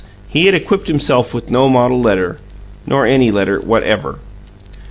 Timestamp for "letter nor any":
2.01-3.29